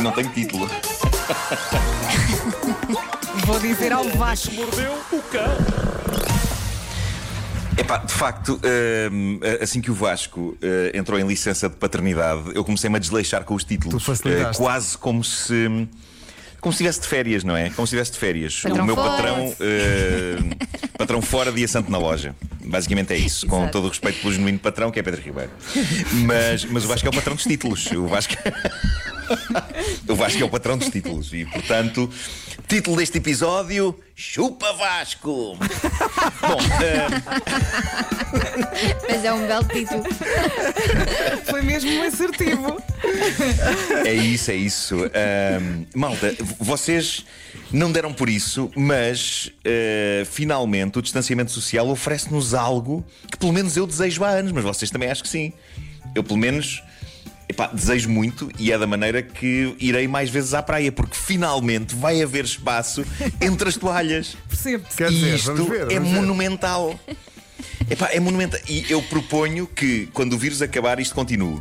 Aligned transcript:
Não 0.00 0.12
tenho 0.12 0.28
título. 0.30 0.68
Vou 3.44 3.58
dizer 3.60 3.92
ao 3.92 4.04
Vasco. 4.10 4.52
Mordeu 4.54 4.92
o 5.12 5.22
cão. 5.22 5.56
Epá, 7.78 7.98
de 7.98 8.12
facto, 8.12 8.58
hum, 9.12 9.38
assim 9.60 9.82
que 9.82 9.90
o 9.90 9.94
Vasco 9.94 10.56
eh, 10.62 10.92
entrou 10.94 11.18
em 11.20 11.26
licença 11.26 11.68
de 11.68 11.76
paternidade, 11.76 12.42
eu 12.54 12.64
comecei-me 12.64 12.96
a 12.96 12.98
desleixar 12.98 13.44
com 13.44 13.54
os 13.54 13.64
títulos. 13.64 14.02
Eh, 14.24 14.50
quase 14.56 14.96
como 14.96 15.22
se. 15.22 15.86
Como 16.58 16.72
se 16.72 16.76
estivesse 16.82 17.00
de 17.02 17.06
férias, 17.06 17.44
não 17.44 17.54
é? 17.56 17.64
Como 17.70 17.86
se 17.86 17.94
estivesse 17.94 18.12
de 18.12 18.18
férias. 18.18 18.60
Patrão 18.62 18.82
o 18.82 18.86
meu 18.86 18.96
fora. 18.96 19.10
patrão. 19.10 19.54
eh, 19.60 20.36
patrão 20.96 21.22
fora, 21.22 21.52
dia 21.52 21.68
santo 21.68 21.90
na 21.92 21.98
loja. 21.98 22.34
Basicamente 22.64 23.12
é 23.12 23.16
isso. 23.18 23.46
Com 23.46 23.58
Exato. 23.58 23.72
todo 23.72 23.84
o 23.84 23.88
respeito 23.88 24.20
pelo 24.20 24.32
genuíno 24.32 24.58
patrão, 24.58 24.90
que 24.90 24.98
é 24.98 25.02
Pedro 25.02 25.20
Ribeiro. 25.20 25.50
Mas, 26.24 26.64
mas 26.64 26.84
o 26.84 26.88
Vasco 26.88 27.06
é 27.06 27.10
o 27.10 27.12
patrão 27.12 27.36
dos 27.36 27.44
títulos. 27.44 27.86
O 27.92 28.06
Vasco. 28.06 28.34
O 30.08 30.14
Vasco 30.14 30.40
é 30.40 30.44
o 30.44 30.48
patrão 30.48 30.78
dos 30.78 30.88
títulos 30.88 31.32
e, 31.32 31.44
portanto, 31.44 32.08
título 32.68 32.96
deste 32.96 33.18
episódio: 33.18 33.98
Chupa 34.14 34.72
Vasco! 34.72 35.56
Bom, 36.40 36.58
eh, 36.82 37.08
Mas 39.08 39.24
é 39.24 39.32
um 39.32 39.46
belo 39.46 39.64
título. 39.64 40.04
Foi 41.50 41.62
mesmo 41.62 41.90
um 41.90 42.02
assertivo. 42.02 42.80
É 44.04 44.12
isso, 44.12 44.50
é 44.50 44.54
isso. 44.54 44.96
Ahm, 45.04 45.86
malta, 45.94 46.34
vocês 46.58 47.24
não 47.72 47.90
deram 47.90 48.12
por 48.12 48.28
isso, 48.28 48.70
mas 48.76 49.50
ah, 49.64 50.24
finalmente 50.26 50.98
o 50.98 51.02
distanciamento 51.02 51.50
social 51.50 51.88
oferece-nos 51.88 52.54
algo 52.54 53.04
que 53.30 53.36
pelo 53.36 53.52
menos 53.52 53.76
eu 53.76 53.86
desejo 53.86 54.22
há 54.24 54.28
anos, 54.28 54.52
mas 54.52 54.64
vocês 54.64 54.90
também 54.90 55.10
acho 55.10 55.22
que 55.22 55.28
sim. 55.28 55.52
Eu 56.14 56.22
pelo 56.22 56.38
menos. 56.38 56.82
Epá, 57.48 57.68
desejo 57.68 58.08
muito 58.10 58.50
e 58.58 58.72
é 58.72 58.78
da 58.78 58.86
maneira 58.86 59.22
que 59.22 59.74
irei 59.78 60.06
mais 60.08 60.30
vezes 60.30 60.54
à 60.54 60.62
praia, 60.62 60.90
porque 60.90 61.16
finalmente 61.16 61.94
vai 61.94 62.22
haver 62.22 62.44
espaço 62.44 63.04
entre 63.40 63.68
as 63.68 63.76
toalhas. 63.76 64.36
Percebo-te. 64.48 64.96
Quer 64.96 65.10
E 65.10 65.14
dizer, 65.14 65.34
isto 65.36 65.54
vamos 65.54 65.68
ver, 65.68 65.90
é 65.90 65.94
vamos 65.94 66.10
ver. 66.10 66.16
monumental. 66.20 66.98
Epá, 67.88 68.08
é 68.12 68.18
monumental. 68.20 68.58
E 68.68 68.84
eu 68.90 69.00
proponho 69.02 69.66
que, 69.66 70.08
quando 70.12 70.32
o 70.32 70.38
vírus 70.38 70.60
acabar, 70.62 70.98
isto 70.98 71.14
continue. 71.14 71.60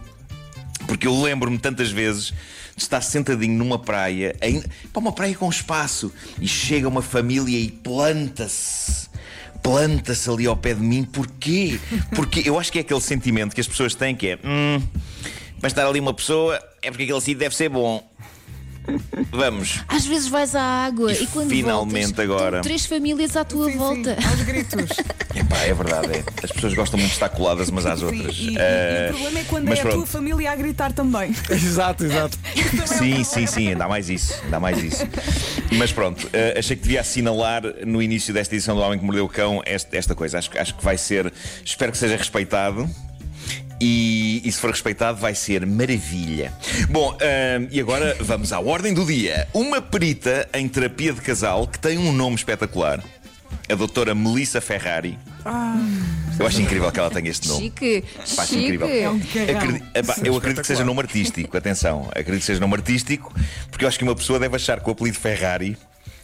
Porque 0.88 1.08
eu 1.08 1.22
lembro-me 1.22 1.58
tantas 1.58 1.92
vezes 1.92 2.34
de 2.76 2.82
estar 2.84 3.02
sentadinho 3.02 3.58
numa 3.58 3.80
praia, 3.80 4.36
pá, 4.92 5.00
uma 5.00 5.12
praia 5.12 5.34
com 5.36 5.50
espaço, 5.50 6.12
e 6.42 6.48
chega 6.48 6.88
uma 6.88 7.02
família 7.02 7.58
e 7.58 7.70
planta-se. 7.72 9.08
Planta-se 9.64 10.30
ali 10.30 10.46
ao 10.46 10.56
pé 10.56 10.74
de 10.76 10.82
mim. 10.82 11.04
Porquê? 11.04 11.80
Porque 12.16 12.44
eu 12.48 12.60
acho 12.60 12.72
que 12.72 12.78
é 12.78 12.82
aquele 12.82 13.02
sentimento 13.02 13.56
que 13.56 13.62
as 13.62 13.68
pessoas 13.68 13.96
têm 13.96 14.16
que 14.16 14.28
é. 14.28 14.40
Hum, 14.44 14.80
vai 15.66 15.72
estar 15.72 15.88
ali 15.88 16.00
uma 16.00 16.14
pessoa, 16.14 16.62
é 16.84 16.92
porque 16.92 17.06
aquele 17.06 17.20
sítio 17.22 17.40
deve 17.40 17.56
ser 17.56 17.70
bom. 17.70 18.08
Vamos. 19.32 19.80
Às 19.88 20.06
vezes 20.06 20.28
vais 20.28 20.54
à 20.54 20.62
água 20.62 21.12
E 21.12 21.24
e, 21.24 21.26
quando 21.26 21.50
finalmente 21.50 22.06
voltas, 22.14 22.20
agora. 22.24 22.62
três 22.62 22.86
famílias 22.86 23.36
à 23.36 23.44
tua 23.44 23.66
Sim, 23.66 23.72
sim, 23.72 23.78
volta. 23.80 24.12
aos 24.30 24.42
gritos. 24.44 24.98
Epá, 25.36 25.58
é 25.64 25.74
verdade. 25.74 26.08
É. 26.18 26.24
As 26.44 26.52
pessoas 26.52 26.76
gostam 26.76 27.00
muito 27.00 27.10
de 27.10 27.16
estar 27.16 27.30
coladas 27.30 27.70
umas 27.70 27.84
às 27.88 27.98
Sim, 27.98 28.06
outras. 28.06 28.36
e, 28.38 28.50
e- 28.52 28.58
Eh, 28.60 29.08
e 29.08 29.10
o 29.10 29.14
problema 29.16 29.40
é 29.40 29.44
quando 29.46 29.66
mas 29.70 29.80
é 29.80 29.82
a 29.82 29.86
tua 29.86 29.92
pronto. 29.94 30.06
família 30.08 30.52
a 30.52 30.56
gritar 30.56 30.94
também. 30.94 31.32
Exato, 31.50 32.06
exato. 32.06 32.38
Sim, 32.86 33.24
sim, 33.24 33.48
sim, 33.48 33.70
ainda 33.70 33.86
há 33.86 33.90
mais 33.90 34.08
isso, 34.08 34.40
ainda 34.44 34.60
mais 34.60 34.84
isso. 34.84 35.04
Mas 35.80 35.92
pronto, 35.92 36.30
eh, 36.32 36.54
achei 36.60 36.76
que 36.76 36.84
devia 36.84 37.02
assinalar 37.02 37.64
no 37.88 38.04
início 38.04 38.32
desta 38.36 38.54
edição 38.54 38.76
do 38.76 38.82
Homem 38.84 39.00
que 39.00 39.04
Mordeu 39.06 39.26
o 39.26 39.30
Cão 39.30 39.64
esta, 39.66 39.98
esta 39.98 40.14
coisa. 40.14 40.38
Acho, 40.38 40.52
que- 40.52 40.60
acho 40.60 40.76
que 40.76 40.84
vai 40.86 40.96
ser, 41.00 41.34
espero 41.66 41.92
que 41.92 41.98
seja 41.98 42.16
respeitado. 42.18 42.88
E, 43.80 44.42
e 44.46 44.52
se 44.52 44.60
for 44.60 44.72
respeitado, 44.72 45.18
vai 45.20 45.36
ser 45.36 45.66
maravilha. 45.66 46.54
Bom, 46.90 47.18
e 47.70 47.80
agora 47.80 48.16
vamos 48.22 48.54
à 48.54 48.60
ordem 48.60 48.94
do 48.94 49.06
dia. 49.06 49.48
Uma 49.54 49.82
perita 49.82 50.48
em 50.54 50.68
terapia 50.68 51.12
de 51.14 51.22
casal 51.22 51.68
que 51.68 51.78
tem 51.78 51.98
um 51.98 52.12
nome 52.14 52.36
espetacular, 52.36 53.04
a 53.70 53.76
doutora 53.76 54.16
Melissa 54.16 54.62
Ferrari. 54.62 55.18
Eu 56.40 56.48
acho 56.48 56.62
incrível 56.62 56.92
que 56.92 57.00
ela 57.00 57.10
tenha 57.12 57.30
este 57.30 57.48
nome. 57.48 57.64
Chique, 57.66 58.04
Pá, 58.36 58.46
chique. 58.46 58.64
incrível. 58.64 58.88
É 58.88 59.10
um 59.10 59.20
carrão. 59.20 59.58
Acredi- 59.58 59.84
epá, 59.94 60.16
eu 60.24 60.36
acredito 60.38 60.62
que 60.62 60.68
seja 60.68 60.84
nome 60.84 61.00
artístico, 61.02 61.56
atenção, 61.58 62.08
acredito 62.12 62.40
que 62.40 62.46
seja 62.46 62.60
nome 62.60 62.74
artístico, 62.76 63.34
porque 63.70 63.84
eu 63.86 63.90
acho 63.90 63.98
que 63.98 64.04
uma 64.04 64.16
pessoa 64.16 64.40
deve 64.40 64.56
achar 64.56 64.80
que 64.82 64.88
o 64.90 64.92
apelido 64.92 65.18
Ferrari 65.20 65.78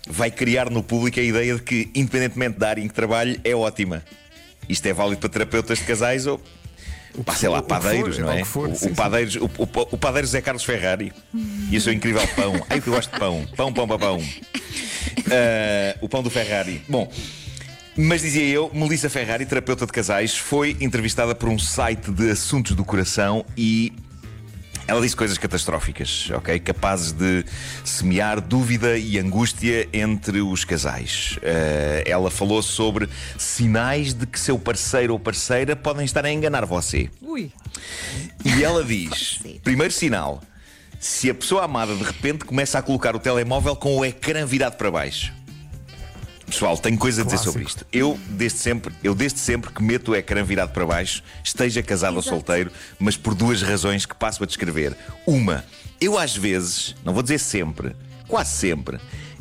vai 0.10 0.32
criar 0.32 0.70
no 0.70 0.82
público 0.82 1.20
a 1.20 1.24
ideia 1.24 1.56
de 1.56 1.62
que, 1.62 1.90
independentemente 1.96 2.58
da 2.60 2.70
área 2.70 2.82
em 2.82 2.88
que 2.88 2.94
trabalhe, 2.94 3.40
é 3.44 3.54
ótima. 3.56 4.04
Isto 4.68 4.86
é 4.88 4.94
válido 4.94 5.20
para 5.20 5.30
terapeutas 5.30 5.80
de 5.80 5.84
casais 5.86 6.26
ou. 6.26 6.42
Pá, 7.26 7.34
sei 7.36 7.50
lá, 7.50 7.60
o 7.60 7.64
que 7.64 7.70
for, 7.70 7.82
padeiros, 7.82 8.18
não 8.18 8.28
o 8.28 8.32
é? 8.32 8.44
for, 8.44 8.70
o, 8.70 8.76
sim, 8.76 8.90
o 8.90 8.96
padeiros, 8.96 9.36
o, 9.36 9.46
o, 9.46 9.70
o 9.92 9.98
padeiro 9.98 10.28
Zé 10.28 10.42
Carlos 10.42 10.64
Ferrari 10.64 11.12
e 11.70 11.78
o 11.78 11.82
seu 11.82 11.92
incrível 11.94 12.26
pão. 12.36 12.54
Ai, 12.70 12.80
que 12.80 12.88
eu 12.88 12.94
gosto 12.94 13.12
de 13.12 13.20
pão. 13.20 13.46
Pão, 13.56 13.74
pão, 13.74 13.88
pão, 13.88 14.00
pão. 14.00 14.24
Ah, 15.30 15.98
o 16.02 16.10
pão 16.10 16.24
do 16.24 16.30
Ferrari. 16.30 16.82
Bom, 16.88 17.12
mas 17.96 18.22
dizia 18.22 18.44
eu, 18.44 18.72
Melissa 18.74 19.10
Ferrari, 19.10 19.46
terapeuta 19.46 19.86
de 19.86 19.92
casais, 19.92 20.38
foi 20.38 20.78
entrevistada 20.80 21.36
por 21.36 21.50
um 21.50 21.60
site 21.60 22.12
de 22.12 22.32
assuntos 22.32 22.74
do 22.76 22.86
coração 22.86 23.46
e 23.58 23.92
ela 24.88 25.02
disse 25.02 25.16
coisas 25.16 25.38
catastróficas, 25.38 26.30
ok? 26.34 26.60
Capazes 26.60 27.12
de 27.12 27.46
semear 27.84 28.42
dúvida 28.42 28.98
e 28.98 29.18
angústia 29.20 29.88
entre 29.94 30.42
os 30.42 30.64
casais. 30.66 31.38
Eh, 31.42 32.04
ela 32.06 32.30
falou 32.30 32.62
sobre 32.62 33.08
sinais 33.38 34.14
de 34.14 34.26
que 34.26 34.40
seu 34.40 34.58
parceiro 34.60 35.14
ou 35.14 35.20
parceira 35.20 35.76
podem 35.76 36.06
estar 36.06 36.26
a 36.26 36.32
enganar 36.32 36.66
você. 36.66 37.10
Ui. 37.22 37.52
E 38.44 38.64
ela 38.64 38.84
diz: 38.84 39.40
primeiro 39.64 39.94
sinal, 39.94 40.42
se 41.00 41.30
a 41.30 41.34
pessoa 41.34 41.64
amada 41.64 41.96
de 41.96 42.04
repente 42.04 42.46
começa 42.46 42.78
a 42.78 42.82
colocar 42.82 43.16
o 43.16 43.20
telemóvel 43.20 43.76
com 43.76 43.98
o 43.98 44.06
ecrã 44.06 44.46
virado 44.46 44.78
para 44.78 44.92
baixo. 44.92 45.34
Pessoal, 46.52 46.78
tenho 46.78 46.98
coisa 46.98 47.22
a 47.22 47.26
dizer 47.26 47.38
Clássico. 47.38 47.54
sobre 47.54 47.68
isto. 47.68 47.86
Eu 47.94 48.20
desde 48.30 48.60
sempre, 48.60 48.94
eu 49.04 49.16
desde 49.16 49.40
sempre 49.40 49.72
que 49.72 49.82
meto 49.82 50.12
o 50.12 50.16
ecrã 50.16 50.44
virado 50.44 50.72
para 50.74 50.86
baixo, 50.86 51.24
esteja 51.44 51.82
casado 51.82 52.14
ou 52.16 52.20
Exato. 52.20 52.36
solteiro, 52.36 52.72
mas 53.00 53.16
por 53.16 53.34
duas 53.34 53.62
razões 53.62 54.06
que 54.06 54.14
passo 54.16 54.44
a 54.44 54.46
descrever. 54.46 54.96
Uma, 55.26 55.64
eu 56.00 56.18
às 56.18 56.36
vezes, 56.36 56.94
não 57.06 57.14
vou 57.14 57.24
dizer 57.24 57.40
sempre, 57.40 57.96
quase 58.28 58.52
sempre, 58.52 58.98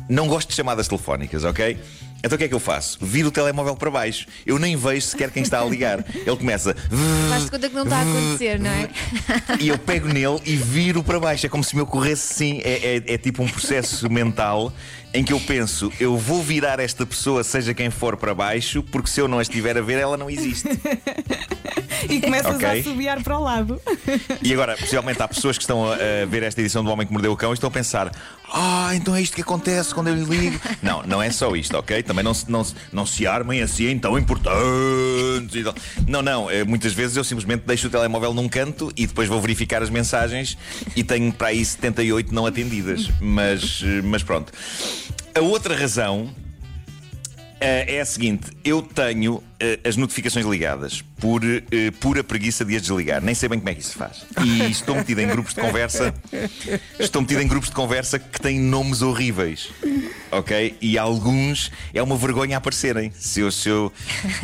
não 0.09 0.27
gosto 0.27 0.49
de 0.49 0.55
chamadas 0.55 0.87
telefónicas, 0.87 1.43
ok? 1.43 1.77
Então 2.23 2.35
o 2.35 2.37
que 2.37 2.43
é 2.43 2.47
que 2.47 2.53
eu 2.53 2.59
faço? 2.59 2.99
Viro 3.03 3.29
o 3.29 3.31
telemóvel 3.31 3.75
para 3.75 3.89
baixo. 3.89 4.27
Eu 4.45 4.59
nem 4.59 4.75
vejo 4.75 5.01
sequer 5.07 5.31
quem 5.31 5.41
está 5.41 5.59
a 5.59 5.65
ligar. 5.65 6.05
Ele 6.13 6.37
começa. 6.37 6.75
Faz-te 7.27 7.49
conta 7.49 7.67
que 7.67 7.73
não 7.75 7.81
está 7.83 7.97
a 7.97 8.01
acontecer, 8.03 8.59
não 8.59 8.69
é? 8.69 8.89
E 9.59 9.69
eu 9.69 9.77
pego 9.79 10.07
nele 10.07 10.39
e 10.45 10.55
viro 10.55 11.01
para 11.03 11.19
baixo. 11.19 11.47
É 11.47 11.49
como 11.49 11.63
se 11.63 11.75
me 11.75 11.81
ocorresse 11.81 12.31
sim. 12.35 12.61
É, 12.63 12.97
é- 13.07 13.13
é 13.15 13.17
tipo 13.17 13.41
um 13.41 13.47
processo 13.47 14.07
mental 14.07 14.71
em 15.13 15.23
que 15.23 15.33
eu 15.33 15.39
penso, 15.41 15.91
eu 15.99 16.17
vou 16.17 16.41
virar 16.41 16.79
esta 16.79 17.05
pessoa, 17.05 17.43
seja 17.43 17.73
quem 17.73 17.89
for, 17.89 18.15
para 18.17 18.33
baixo, 18.33 18.81
porque 18.83 19.09
se 19.09 19.19
eu 19.19 19.27
não 19.27 19.39
a 19.39 19.41
estiver 19.41 19.77
a 19.77 19.81
ver, 19.81 19.97
ela 19.99 20.17
não 20.17 20.29
existe. 20.29 20.67
E 22.09 22.19
começas 22.19 22.55
Ok. 22.55 22.67
a 22.67 22.83
subiar 22.83 23.21
para 23.23 23.37
o 23.37 23.43
lado. 23.43 23.79
E 24.41 24.51
agora, 24.51 24.75
possivelmente 24.75 25.21
há 25.21 25.27
pessoas 25.27 25.55
que 25.55 25.63
estão 25.63 25.85
a, 25.85 25.93
a 25.93 26.25
ver 26.27 26.41
esta 26.41 26.59
edição 26.59 26.83
do 26.83 26.89
Homem 26.89 27.05
que 27.05 27.13
Mordeu 27.13 27.31
o 27.31 27.37
Cão 27.37 27.51
e 27.51 27.53
estão 27.53 27.67
a 27.67 27.71
pensar: 27.71 28.11
Ah, 28.51 28.89
então 28.95 29.15
é 29.15 29.21
isto 29.21 29.35
que 29.35 29.41
acontece 29.43 29.93
quando 29.93 30.07
eu 30.07 30.15
lhe 30.15 30.23
ligo. 30.25 30.59
Não, 30.81 31.03
não 31.03 31.21
é 31.21 31.29
só 31.29 31.55
isto, 31.55 31.77
ok? 31.77 32.01
Também 32.01 32.23
não 32.23 32.33
se, 32.33 32.49
não, 32.49 32.65
não 32.91 33.05
se 33.05 33.27
armem 33.27 33.61
assim 33.61 33.99
tão 33.99 34.17
importantes. 34.17 35.53
e 35.55 35.63
tal. 35.63 35.75
Não, 36.07 36.23
não. 36.23 36.49
eh, 36.49 36.63
Muitas 36.63 36.91
vezes 36.91 37.15
eu 37.17 37.23
simplesmente 37.23 37.65
deixo 37.67 37.85
o 37.85 37.89
telemóvel 37.91 38.33
num 38.33 38.49
canto 38.49 38.91
e 38.97 39.05
depois 39.05 39.29
vou 39.29 39.39
verificar 39.39 39.83
as 39.83 39.89
mensagens 39.91 40.57
e 40.95 41.03
tenho 41.03 41.31
para 41.31 41.49
aí 41.49 41.63
78 41.63 42.33
não 42.33 42.47
atendidas. 42.47 43.11
Mas, 43.21 43.83
eh, 43.85 44.01
mas 44.03 44.23
pronto. 44.23 44.51
A 45.33 45.39
outra 45.39 45.75
razão 45.75 46.29
eh, 47.61 47.97
é 47.97 48.01
a 48.01 48.05
seguinte: 48.05 48.51
eu 48.65 48.81
tenho 48.81 49.41
eh, 49.59 49.79
as 49.85 49.95
notificações 49.95 50.45
ligadas 50.45 51.03
por 51.19 51.41
eh, 51.45 51.91
pura 51.99 52.23
preguiça 52.23 52.65
de 52.65 52.75
as 52.75 52.81
desligar. 52.81 53.21
Nem 53.21 53.35
sei 53.35 53.47
bem 53.47 53.59
como 53.59 53.69
é 53.69 53.75
que 53.75 53.81
isso 53.81 53.91
se 53.91 53.97
faz. 53.97 54.25
E 54.43 54.63
estou 54.71 54.95
metido 54.95 55.21
em 55.21 55.27
grupos 55.27 55.53
de 55.53 55.61
conversa. 55.61 56.13
Estou 56.99 57.21
metido 57.21 57.41
em 57.41 57.47
grupos 57.47 57.69
de 57.69 57.75
conversa 57.75 58.17
que 58.17 58.41
têm 58.41 58.59
nomes 58.59 59.01
horríveis. 59.01 59.69
Ok? 60.31 60.75
E 60.81 60.97
alguns 60.97 61.71
é 61.93 62.01
uma 62.01 62.17
vergonha 62.17 62.57
aparecerem. 62.57 63.11
Se 63.15 63.41
eu, 63.41 63.51
se 63.51 63.69
eu, 63.69 63.93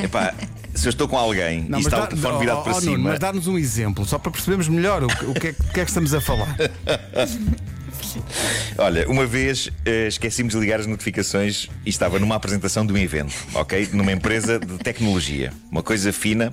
epá, 0.04 0.34
se 0.76 0.88
eu 0.88 0.92
estou 0.92 1.08
com 1.08 1.18
alguém 1.18 1.68
e 1.76 1.80
está 1.80 1.98
dá- 1.98 2.04
o 2.04 2.08
telefone 2.08 2.40
virado 2.40 2.60
oh, 2.60 2.64
para 2.64 2.74
oh, 2.74 2.82
Nuno, 2.82 2.92
cima. 2.92 3.10
mas 3.10 3.20
dá-nos 3.20 3.48
um 3.48 3.58
exemplo, 3.58 4.06
só 4.06 4.20
para 4.20 4.32
percebermos 4.32 4.68
melhor 4.68 5.04
o, 5.04 5.08
o 5.08 5.34
que 5.34 5.48
é, 5.48 5.52
o 5.52 5.74
que 5.74 5.80
é 5.80 5.84
que 5.84 5.90
estamos 5.90 6.14
a 6.14 6.22
falar. 6.22 6.56
Olha, 8.78 9.08
uma 9.10 9.26
vez 9.26 9.70
eh, 9.86 10.08
esqueci-me 10.08 10.50
de 10.50 10.58
ligar 10.58 10.80
as 10.80 10.86
notificações 10.86 11.68
e 11.86 11.90
estava 11.90 12.20
numa 12.20 12.36
apresentação 12.36 12.86
de 12.86 12.94
um 12.94 12.98
evento, 12.98 13.34
ok? 13.54 13.90
Numa 13.94 14.12
empresa 14.12 14.60
de 14.60 14.78
tecnologia. 14.78 15.52
Uma 15.72 15.82
coisa 15.84 16.12
fina. 16.14 16.52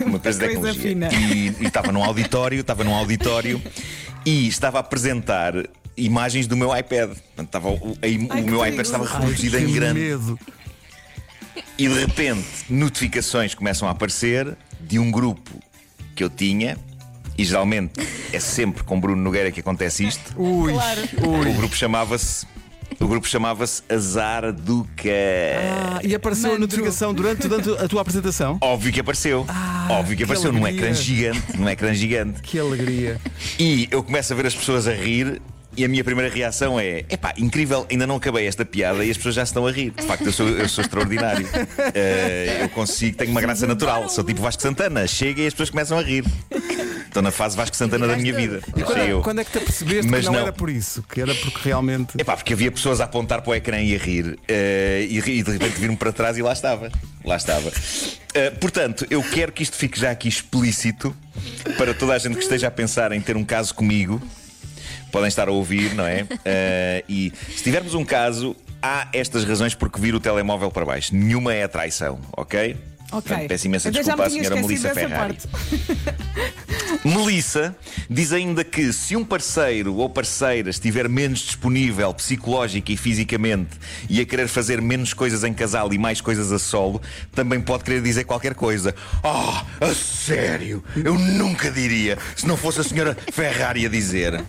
Uma 0.00 0.16
empresa 0.16 0.38
de 0.46 0.54
coisa 0.54 0.72
tecnologia. 0.74 1.10
fina. 1.10 1.34
E, 1.34 1.54
e 1.62 1.66
estava 1.66 1.90
num 1.92 2.02
auditório, 2.04 2.60
estava 2.60 2.84
num 2.84 2.94
auditório 2.94 3.60
e 4.24 4.46
estava 4.48 4.78
a 4.78 4.80
apresentar 4.80 5.54
imagens 5.96 6.46
do 6.46 6.56
meu 6.56 6.76
iPad. 6.76 7.08
Portanto, 7.10 7.46
estava, 7.46 7.68
o, 7.70 7.96
a 8.02 8.06
im- 8.06 8.28
Ai, 8.30 8.40
o 8.40 8.44
que 8.44 8.50
meu 8.50 8.66
iPad 8.66 8.84
estava 8.86 9.04
Ai, 9.04 9.12
reproduzido 9.12 9.56
que 9.56 9.62
em 9.64 9.72
grande. 9.72 10.00
medo. 10.00 10.38
E 11.76 11.88
de 11.88 11.94
repente, 12.00 12.44
notificações 12.68 13.54
começam 13.54 13.86
a 13.88 13.92
aparecer 13.92 14.56
de 14.80 14.98
um 14.98 15.10
grupo 15.10 15.50
que 16.14 16.22
eu 16.24 16.28
tinha 16.30 16.76
E 17.38 17.44
geralmente 17.44 17.92
é 18.32 18.40
sempre 18.40 18.82
com 18.82 18.98
Bruno 19.00 19.22
Nogueira 19.22 19.52
que 19.52 19.60
acontece 19.60 20.04
isto. 20.04 20.34
Ui, 20.36 20.72
O 21.22 21.54
grupo 21.54 21.74
chamava-se. 21.76 22.44
O 23.00 23.06
grupo 23.06 23.28
chamava-se 23.28 23.80
Azar 23.88 24.52
Duca. 24.52 25.08
Ah, 25.08 26.00
e 26.02 26.16
apareceu 26.16 26.54
a 26.54 26.58
notificação 26.58 27.14
durante, 27.14 27.46
durante 27.46 27.70
a 27.80 27.86
tua 27.86 28.00
apresentação? 28.02 28.58
Óbvio 28.60 28.92
que 28.92 28.98
apareceu. 28.98 29.46
Óbvio 29.88 30.16
que 30.16 30.16
que 30.16 30.22
apareceu 30.24 30.52
num 30.52 30.62
alegria. 30.64 30.86
ecrã 30.86 30.94
gigante. 30.94 31.56
Num 31.56 31.68
ecrã 31.68 31.94
gigante. 31.94 32.42
Que 32.42 32.58
alegria. 32.58 33.20
E 33.56 33.86
eu 33.92 34.02
começo 34.02 34.32
a 34.32 34.36
ver 34.36 34.46
as 34.46 34.54
pessoas 34.56 34.88
a 34.88 34.92
rir. 34.92 35.40
E 35.76 35.84
a 35.84 35.88
minha 35.88 36.02
primeira 36.02 36.34
reação 36.34 36.80
é: 36.80 37.04
epá, 37.08 37.32
incrível, 37.38 37.86
ainda 37.88 38.04
não 38.04 38.16
acabei 38.16 38.48
esta 38.48 38.64
piada 38.64 39.04
e 39.04 39.12
as 39.12 39.16
pesas 39.16 39.36
já 39.36 39.46
se 39.46 39.50
estão 39.50 39.64
a 39.64 39.70
rir. 39.70 39.92
De 39.92 40.02
facto, 40.02 40.26
eu 40.26 40.32
sou, 40.32 40.48
eu 40.48 40.68
sou 40.68 40.82
extraordinário. 40.82 41.46
Eh, 41.94 42.58
eu 42.62 42.68
consigo, 42.70 43.16
tenho 43.16 43.30
uma 43.30 43.40
graça 43.40 43.64
natural. 43.66 44.08
Sou 44.08 44.24
tipo 44.24 44.42
Vasco 44.42 44.60
Santana. 44.60 45.06
Chega 45.06 45.42
e 45.42 45.46
as 45.46 45.52
pessoas 45.54 45.70
começam 45.70 45.96
a 45.98 46.02
rir. 46.02 46.24
Estou 47.08 47.22
na 47.22 47.30
fase 47.30 47.56
Vasco 47.56 47.74
Santana 47.74 48.06
da 48.06 48.16
minha 48.16 48.32
vida. 48.34 48.60
E 48.68 48.82
quando, 48.82 48.98
Achei 48.98 49.12
eu. 49.12 49.22
quando 49.22 49.40
é 49.40 49.44
que 49.44 49.50
te 49.50 49.58
apercebeste 49.58 50.10
Mas 50.10 50.20
que 50.20 50.26
não, 50.26 50.34
não. 50.34 50.40
era 50.40 50.52
por 50.52 50.68
isso? 50.68 51.02
Que 51.02 51.22
era 51.22 51.34
porque 51.34 51.58
realmente. 51.64 52.20
Epá, 52.20 52.36
porque 52.36 52.52
havia 52.52 52.70
pessoas 52.70 53.00
a 53.00 53.04
apontar 53.04 53.40
para 53.42 53.50
o 53.50 53.54
ecrã 53.54 53.80
e 53.80 53.94
a 53.96 53.98
rir 53.98 54.38
eh, 54.46 55.06
e, 55.08 55.18
e 55.18 55.42
de 55.42 55.50
repente 55.52 55.80
vir-me 55.80 55.96
para 55.96 56.12
trás 56.12 56.36
e 56.36 56.42
lá 56.42 56.52
estava. 56.52 56.92
Lá 57.24 57.36
estava. 57.36 57.72
Eh, 58.34 58.50
portanto, 58.50 59.06
eu 59.10 59.22
quero 59.22 59.52
que 59.52 59.62
isto 59.62 59.76
fique 59.76 59.98
já 59.98 60.10
aqui 60.10 60.28
explícito 60.28 61.16
para 61.76 61.94
toda 61.94 62.12
a 62.12 62.18
gente 62.18 62.36
que 62.36 62.42
esteja 62.42 62.68
a 62.68 62.70
pensar 62.70 63.10
em 63.12 63.20
ter 63.20 63.36
um 63.36 63.44
caso 63.44 63.74
comigo. 63.74 64.20
Podem 65.10 65.28
estar 65.28 65.48
a 65.48 65.50
ouvir, 65.52 65.94
não 65.94 66.06
é? 66.06 66.26
Eh, 66.44 67.04
e 67.08 67.32
se 67.56 67.62
tivermos 67.64 67.94
um 67.94 68.04
caso, 68.04 68.54
há 68.82 69.08
estas 69.14 69.44
razões 69.44 69.74
porque 69.74 69.98
vir 69.98 70.14
o 70.14 70.20
telemóvel 70.20 70.70
para 70.70 70.84
baixo. 70.84 71.14
Nenhuma 71.16 71.54
é 71.54 71.66
traição, 71.66 72.20
ok? 72.36 72.76
Ok. 73.10 73.22
Portanto, 73.22 73.48
peço 73.48 73.66
imensa 73.66 73.90
desculpa 73.90 74.26
à 74.26 74.30
senhora 74.30 74.56
Melissa 74.56 74.94
Ferrari. 74.94 75.38
Melissa 77.04 77.76
diz 78.08 78.32
ainda 78.32 78.64
que 78.64 78.92
se 78.92 79.16
um 79.16 79.24
parceiro 79.24 79.94
ou 79.94 80.10
parceira 80.10 80.68
estiver 80.70 81.08
menos 81.08 81.40
disponível 81.40 82.12
psicológica 82.12 82.92
e 82.92 82.96
fisicamente 82.96 83.78
e 84.08 84.20
a 84.20 84.26
querer 84.26 84.48
fazer 84.48 84.80
menos 84.82 85.14
coisas 85.14 85.44
em 85.44 85.54
casal 85.54 85.92
e 85.92 85.98
mais 85.98 86.20
coisas 86.20 86.52
a 86.52 86.58
solo, 86.58 87.00
também 87.32 87.60
pode 87.60 87.84
querer 87.84 88.02
dizer 88.02 88.24
qualquer 88.24 88.54
coisa. 88.54 88.94
Ah, 89.22 89.64
a 89.80 89.94
sério? 89.94 90.82
Eu 90.96 91.14
nunca 91.18 91.70
diria 91.70 92.18
se 92.36 92.46
não 92.46 92.56
fosse 92.56 92.80
a 92.80 92.84
senhora 92.84 93.16
Ferrari 93.32 93.86
a 93.86 93.88
dizer. 93.88 94.44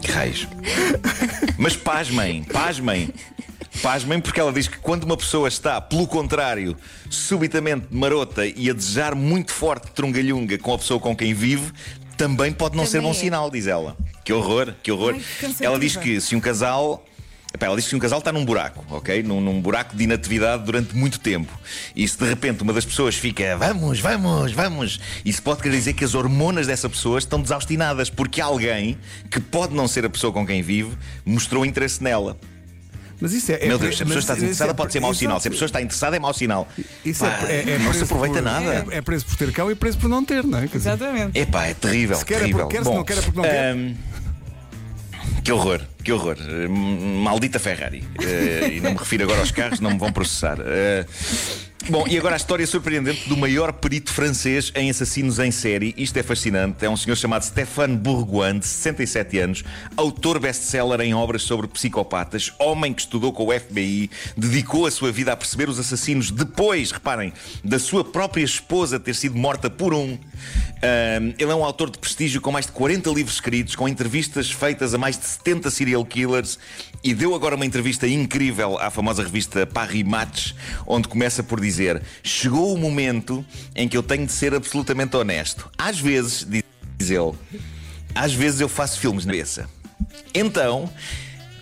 Que 0.00 0.10
raios. 0.10 0.48
Mas 1.58 1.76
pasmem, 1.76 2.42
pasmem. 2.44 3.12
Pasmem 3.76 4.20
porque 4.20 4.40
ela 4.40 4.52
diz 4.52 4.68
que 4.68 4.78
quando 4.78 5.04
uma 5.04 5.16
pessoa 5.16 5.48
está, 5.48 5.80
pelo 5.80 6.06
contrário, 6.06 6.76
subitamente 7.10 7.86
marota 7.90 8.46
e 8.46 8.70
a 8.70 8.72
desejar 8.72 9.14
muito 9.14 9.52
forte 9.52 9.90
trungalhunga 9.92 10.58
com 10.58 10.72
a 10.72 10.78
pessoa 10.78 10.98
com 10.98 11.14
quem 11.14 11.34
vive, 11.34 11.72
também 12.16 12.52
pode 12.52 12.76
não 12.76 12.86
ser 12.86 12.98
Também 12.98 13.12
bom 13.12 13.16
é. 13.16 13.20
sinal, 13.20 13.50
diz 13.50 13.66
ela. 13.66 13.96
Que 14.24 14.32
horror, 14.32 14.74
que 14.82 14.90
horror. 14.90 15.14
Ai, 15.14 15.52
que 15.52 15.64
ela 15.64 15.78
diz 15.78 15.96
que 15.96 16.20
se 16.20 16.34
um 16.34 16.40
casal. 16.40 17.04
Ela 17.58 17.76
diz 17.76 17.88
que 17.88 17.96
um 17.96 17.98
casal 17.98 18.18
está 18.18 18.30
num 18.30 18.44
buraco, 18.44 18.84
ok? 18.90 19.22
Num, 19.22 19.40
num 19.40 19.62
buraco 19.62 19.96
de 19.96 20.04
inatividade 20.04 20.64
durante 20.64 20.94
muito 20.94 21.18
tempo. 21.18 21.50
E 21.94 22.06
se 22.06 22.18
de 22.18 22.28
repente 22.28 22.62
uma 22.62 22.72
das 22.72 22.84
pessoas 22.84 23.14
fica 23.14 23.56
vamos, 23.56 23.98
vamos, 23.98 24.52
vamos, 24.52 25.00
isso 25.24 25.42
pode 25.42 25.62
querer 25.62 25.76
dizer 25.76 25.94
que 25.94 26.04
as 26.04 26.14
hormonas 26.14 26.66
dessa 26.66 26.86
pessoa 26.86 27.18
estão 27.18 27.40
desaustinadas, 27.40 28.10
porque 28.10 28.42
alguém, 28.42 28.98
que 29.30 29.40
pode 29.40 29.74
não 29.74 29.88
ser 29.88 30.04
a 30.04 30.10
pessoa 30.10 30.34
com 30.34 30.46
quem 30.46 30.60
vive, 30.60 30.98
mostrou 31.24 31.64
interesse 31.64 32.02
nela. 32.02 32.36
Mas 33.20 33.32
isso 33.32 33.50
é. 33.52 33.54
é 33.64 33.68
Meu 33.68 33.78
Deus, 33.78 33.96
se 33.96 34.02
a 34.02 34.06
pessoa 34.06 34.20
está 34.20 34.34
isso 34.34 34.42
interessada 34.44 34.70
é- 34.70 34.74
pode 34.74 34.92
ser 34.92 35.00
mau 35.00 35.14
sinal. 35.14 35.40
Se 35.40 35.48
a 35.48 35.50
pessoa 35.50 35.66
está 35.66 35.80
interessada 35.80 36.16
é 36.16 36.18
mau 36.18 36.34
sinal. 36.34 36.68
Isso 37.04 37.24
é- 37.24 37.30
Pá, 37.30 37.46
é, 37.48 37.70
é 37.70 37.78
não 37.78 37.92
se 37.94 38.02
aproveita 38.04 38.36
por- 38.36 38.42
nada. 38.44 38.86
É, 38.90 38.98
é 38.98 39.00
preso 39.02 39.24
por 39.26 39.36
ter 39.36 39.52
cão 39.52 39.70
e 39.70 39.74
preso 39.74 39.98
por 39.98 40.08
não 40.08 40.24
ter, 40.24 40.44
não 40.44 40.58
é? 40.58 40.68
Quer 40.68 40.76
dizer, 40.78 40.90
Exatamente. 40.90 41.38
Epá, 41.38 41.66
é 41.66 41.74
terrível. 41.74 42.16
Se 42.16 42.24
quer 42.24 42.34
é 42.34 42.38
terrível. 42.40 42.60
porque 42.62 42.76
quer, 42.76 42.84
se 42.84 42.90
não 42.90 43.04
quer 43.04 43.18
é 43.18 43.22
porque 43.22 43.36
não 43.38 43.44
quer. 43.44 43.70
ahm, 43.72 43.94
Que 45.42 45.52
horror, 45.52 45.80
que 46.02 46.12
horror. 46.12 46.36
Maldita 46.68 47.58
Ferrari. 47.60 48.02
Eh, 48.20 48.68
e 48.74 48.80
não 48.80 48.90
me 48.92 48.98
refiro 48.98 49.22
agora 49.24 49.38
aos 49.40 49.50
carros, 49.52 49.78
não 49.80 49.92
me 49.92 49.98
vão 49.98 50.12
processar. 50.12 50.58
Eh, 50.60 51.06
Bom, 51.88 52.04
e 52.08 52.18
agora 52.18 52.34
a 52.34 52.36
história 52.36 52.66
surpreendente 52.66 53.28
do 53.28 53.36
maior 53.36 53.72
perito 53.72 54.12
francês 54.12 54.72
em 54.74 54.90
assassinos 54.90 55.38
em 55.38 55.52
série. 55.52 55.94
Isto 55.96 56.18
é 56.18 56.22
fascinante. 56.22 56.84
É 56.84 56.90
um 56.90 56.96
senhor 56.96 57.14
chamado 57.14 57.44
Stéphane 57.44 57.96
Bourgoin, 57.96 58.58
de 58.58 58.66
67 58.66 59.38
anos, 59.38 59.64
autor 59.96 60.40
best-seller 60.40 61.00
em 61.02 61.14
obras 61.14 61.42
sobre 61.42 61.68
psicopatas, 61.68 62.52
homem 62.58 62.92
que 62.92 63.02
estudou 63.02 63.32
com 63.32 63.46
o 63.46 63.52
FBI, 63.52 64.10
dedicou 64.36 64.86
a 64.86 64.90
sua 64.90 65.12
vida 65.12 65.32
a 65.32 65.36
perceber 65.36 65.68
os 65.68 65.78
assassinos 65.78 66.32
depois, 66.32 66.90
reparem, 66.90 67.32
da 67.62 67.78
sua 67.78 68.02
própria 68.02 68.42
esposa 68.42 68.98
ter 68.98 69.14
sido 69.14 69.36
morta 69.36 69.70
por 69.70 69.94
um. 69.94 70.18
Ele 71.38 71.50
é 71.50 71.54
um 71.54 71.64
autor 71.64 71.90
de 71.90 71.98
prestígio 71.98 72.40
com 72.40 72.52
mais 72.52 72.66
de 72.66 72.72
40 72.72 73.10
livros 73.10 73.34
escritos, 73.36 73.74
com 73.74 73.88
entrevistas 73.88 74.50
feitas 74.50 74.94
a 74.94 74.98
mais 74.98 75.18
de 75.18 75.24
70 75.24 75.70
serial 75.70 76.04
killers 76.04 76.58
e 77.02 77.14
deu 77.14 77.34
agora 77.34 77.54
uma 77.54 77.66
entrevista 77.66 78.06
incrível 78.06 78.78
à 78.78 78.90
famosa 78.90 79.22
revista 79.22 79.66
Paris 79.66 80.04
Match, 80.04 80.52
onde 80.86 81.08
começa 81.08 81.42
por 81.42 81.60
dizer: 81.60 82.02
Chegou 82.22 82.74
o 82.74 82.78
momento 82.78 83.44
em 83.74 83.88
que 83.88 83.96
eu 83.96 84.02
tenho 84.02 84.26
de 84.26 84.32
ser 84.32 84.54
absolutamente 84.54 85.16
honesto. 85.16 85.70
Às 85.78 85.98
vezes, 85.98 86.46
diz 86.98 87.10
ele, 87.10 87.32
às 88.14 88.32
vezes 88.32 88.60
eu 88.60 88.68
faço 88.68 88.98
filmes 88.98 89.24
na 89.24 89.32
cabeça. 89.32 89.68
Então. 90.34 90.90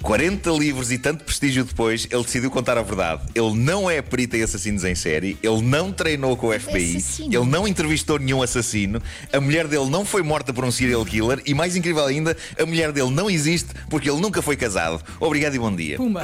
40 0.05 0.51
livros 0.51 0.93
e 0.93 0.99
tanto 0.99 1.25
prestígio 1.25 1.65
depois, 1.65 2.06
ele 2.11 2.23
decidiu 2.23 2.51
contar 2.51 2.77
a 2.77 2.83
verdade. 2.83 3.23
Ele 3.35 3.55
não 3.55 3.91
é 3.91 4.03
perito 4.03 4.37
em 4.37 4.43
assassinos 4.43 4.85
em 4.85 4.95
série, 4.95 5.39
ele 5.43 5.62
não 5.62 5.91
treinou 5.91 6.37
com 6.37 6.49
o 6.49 6.61
FBI, 6.61 6.97
assassino. 6.99 7.35
ele 7.35 7.47
não 7.51 7.67
entrevistou 7.67 8.19
nenhum 8.19 8.43
assassino, 8.43 9.01
a 9.33 9.41
mulher 9.41 9.67
dele 9.67 9.89
não 9.89 10.05
foi 10.05 10.23
morta 10.23 10.53
por 10.53 10.62
um 10.62 10.71
serial 10.71 11.03
killer 11.06 11.41
e, 11.47 11.55
mais 11.55 11.75
incrível 11.75 12.05
ainda, 12.05 12.37
a 12.61 12.67
mulher 12.67 12.93
dele 12.93 13.11
não 13.11 13.31
existe 13.31 13.71
porque 13.89 14.11
ele 14.11 14.21
nunca 14.21 14.43
foi 14.43 14.56
casado. 14.56 15.03
Obrigado 15.19 15.55
e 15.55 15.59
bom 15.59 15.75
dia. 15.75 15.97
Pumba. 15.97 16.23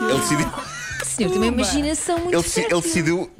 Ele 0.00 0.18
decidiu. 0.20 0.48
O 1.00 1.04
senhor 1.06 1.28
tem 1.30 1.38
uma 1.38 1.46
imaginação 1.46 2.18
muito 2.18 2.34
Ele, 2.34 2.42
deci- 2.42 2.60
ele 2.68 2.80
decidiu. 2.82 3.30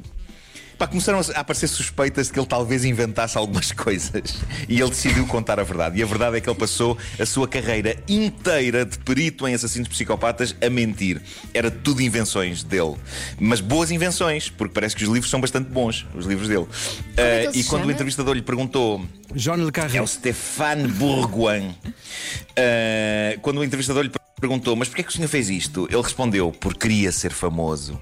Pá, 0.77 0.87
começaram 0.87 1.19
a 1.19 1.39
aparecer 1.39 1.67
suspeitas 1.67 2.27
de 2.27 2.33
que 2.33 2.39
ele 2.39 2.47
talvez 2.47 2.83
inventasse 2.83 3.37
algumas 3.37 3.71
coisas. 3.73 4.35
E 4.67 4.81
ele 4.81 4.89
decidiu 4.89 5.25
contar 5.25 5.59
a 5.59 5.63
verdade. 5.63 5.99
E 5.99 6.03
a 6.03 6.05
verdade 6.05 6.37
é 6.37 6.41
que 6.41 6.49
ele 6.49 6.59
passou 6.59 6.97
a 7.19 7.25
sua 7.25 7.47
carreira 7.47 7.95
inteira 8.09 8.85
de 8.85 8.97
perito 8.99 9.47
em 9.47 9.53
assassinos 9.53 9.87
psicopatas 9.87 10.55
a 10.61 10.69
mentir. 10.69 11.21
Era 11.53 11.71
tudo 11.71 12.01
invenções 12.01 12.63
dele. 12.63 12.95
Mas 13.39 13.61
boas 13.61 13.89
invenções, 13.89 14.49
porque 14.49 14.73
parece 14.73 14.95
que 14.95 15.03
os 15.03 15.09
livros 15.09 15.29
são 15.29 15.39
bastante 15.39 15.69
bons, 15.69 16.05
os 16.13 16.25
livros 16.25 16.47
dele. 16.49 16.67
é 17.15 17.45
ele 17.45 17.59
e 17.59 17.63
quando 17.63 17.81
chama? 17.81 17.85
o 17.85 17.91
entrevistador 17.91 18.35
lhe 18.35 18.41
perguntou 18.41 19.05
John 19.33 19.55
Le 19.55 19.71
Carré. 19.71 19.97
é 19.97 20.01
o 20.01 20.07
Stéphane 20.07 20.87
Bourgoin. 20.87 21.69
Uh, 21.69 23.39
quando 23.41 23.59
o 23.59 23.63
entrevistador 23.63 24.03
lhe 24.03 24.11
perguntou, 24.39 24.75
mas 24.75 24.89
porquê 24.89 25.03
que 25.03 25.09
o 25.09 25.13
senhor 25.13 25.27
fez 25.27 25.49
isto? 25.49 25.87
Ele 25.89 26.01
respondeu, 26.01 26.51
porque 26.51 26.79
queria 26.79 27.11
ser 27.11 27.31
famoso. 27.31 27.99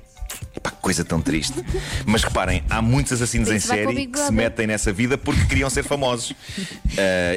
Epá, 0.56 0.70
que 0.72 0.78
coisa 0.78 1.04
tão 1.04 1.20
triste. 1.22 1.56
Mas 2.06 2.24
reparem, 2.24 2.64
há 2.70 2.82
muitos 2.82 3.12
assassinos 3.14 3.50
em 3.50 3.60
série 3.60 4.06
que 4.08 4.20
se 4.20 4.32
metem 4.32 4.68
nessa 4.68 4.92
vida 4.94 5.18
porque 5.18 5.44
queriam 5.46 5.70
ser 5.70 5.84
famosos. 5.84 6.32
Uh, 6.32 6.36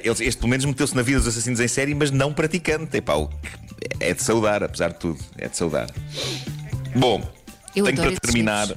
eles- 0.05 0.21
este 0.21 0.37
pelo 0.39 0.49
menos 0.51 0.65
meteu-se 0.67 0.95
na 0.95 1.03
vida 1.03 1.19
dos 1.19 1.29
assassinos 1.29 1.59
em 1.61 1.69
série, 1.69 1.95
mas 1.95 2.11
não 2.11 2.33
praticante. 2.33 2.97
Epá, 2.97 3.15
é 4.01 4.13
de 4.13 4.23
saudar, 4.23 4.63
apesar 4.63 4.89
de 4.93 4.99
tudo. 4.99 5.19
É 5.39 5.49
de 5.49 5.57
saudar. 5.57 5.87
Bom, 6.95 7.21
Eu 7.75 7.85
tenho 7.85 7.97
para 7.97 8.21
terminar 8.21 8.69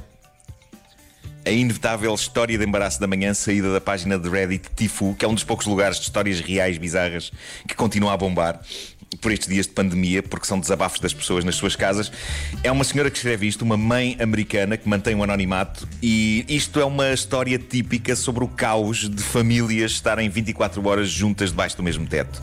a 1.46 1.50
inevitável 1.52 2.14
história 2.14 2.58
de 2.58 2.64
embaraço 2.66 3.00
da 3.00 3.08
manhã, 3.08 3.34
saída 3.34 3.72
da 3.74 3.82
página 3.82 4.20
de 4.20 4.30
Reddit 4.30 4.70
Tifu, 4.76 5.16
que 5.18 5.26
é 5.26 5.28
um 5.28 5.34
dos 5.34 5.44
poucos 5.44 5.66
lugares 5.66 5.98
de 5.98 6.04
histórias 6.04 6.40
reais 6.42 6.78
bizarras 6.78 7.32
que 7.68 7.74
continua 7.76 8.14
a 8.14 8.18
bombar 8.18 8.62
por 9.22 9.32
estes 9.32 9.48
dias 9.48 9.66
de 9.66 9.74
pandemia, 9.74 10.22
porque 10.22 10.46
são 10.46 10.60
desabafos 10.60 11.00
das 11.00 11.14
pessoas 11.14 11.44
nas 11.44 11.56
suas 11.56 11.76
casas. 11.76 12.12
É 12.64 12.72
uma 12.72 12.84
senhora 12.84 13.10
que 13.10 13.18
escreve 13.18 13.48
isto, 13.48 13.64
uma 13.64 13.78
mãe 13.78 14.16
americana 14.20 14.78
que 14.78 14.88
mantém 14.88 15.16
o 15.16 15.24
anonimato, 15.24 15.88
e 16.02 16.46
isto 16.48 16.80
é 16.80 16.86
uma 16.86 17.12
história 17.12 17.58
típica 17.58 18.16
sobre 18.16 18.44
o 18.44 18.48
caos 18.48 19.10
de 19.10 19.24
famílias 19.24 19.92
estarem 19.92 20.30
24 20.30 20.88
horas 20.88 21.10
juntas 21.10 21.50
debaixo 21.50 21.78
do 21.78 21.84
mesmo 21.84 22.06
teto. 22.06 22.42